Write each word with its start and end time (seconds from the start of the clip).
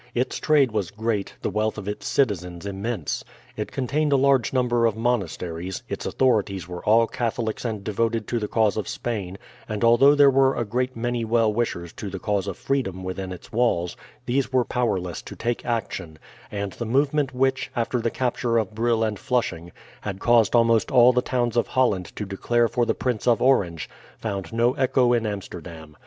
Its 0.15 0.39
trade 0.39 0.71
was 0.71 0.89
great, 0.89 1.35
the 1.43 1.49
wealth 1.51 1.77
of 1.77 1.87
its 1.87 2.07
citizens 2.07 2.65
immense. 2.65 3.23
It 3.55 3.71
contained 3.71 4.11
a 4.11 4.15
large 4.15 4.51
number 4.51 4.87
of 4.87 4.97
monasteries, 4.97 5.83
its 5.87 6.07
authorities 6.07 6.67
were 6.67 6.83
all 6.85 7.05
Catholics 7.05 7.63
and 7.63 7.83
devoted 7.83 8.25
to 8.29 8.39
the 8.39 8.47
cause 8.47 8.77
of 8.77 8.87
Spain, 8.87 9.37
and 9.69 9.83
although 9.83 10.15
there 10.15 10.31
were 10.31 10.55
a 10.55 10.65
great 10.65 10.95
many 10.95 11.23
well 11.23 11.53
wishers 11.53 11.93
to 11.93 12.09
the 12.09 12.17
cause 12.17 12.47
of 12.47 12.57
freedom 12.57 13.03
within 13.03 13.31
its 13.31 13.51
walls, 13.51 13.95
these 14.25 14.51
were 14.51 14.65
powerless 14.65 15.21
to 15.21 15.35
take 15.35 15.63
action, 15.67 16.17
and 16.49 16.71
the 16.73 16.85
movement 16.87 17.31
which, 17.35 17.69
after 17.75 17.99
the 18.01 18.09
capture 18.09 18.57
of 18.57 18.73
Brill 18.73 19.03
and 19.03 19.19
Flushing, 19.19 19.71
had 20.01 20.19
caused 20.19 20.55
almost 20.55 20.89
all 20.89 21.13
the 21.13 21.21
towns 21.21 21.55
of 21.55 21.67
Holland 21.67 22.07
to 22.15 22.25
declare 22.25 22.67
for 22.67 22.87
the 22.87 22.95
Prince 22.95 23.27
of 23.27 23.39
Orange, 23.39 23.87
found 24.17 24.51
no 24.51 24.73
echo 24.73 25.13
in 25.13 25.27
Amsterdam. 25.27 25.95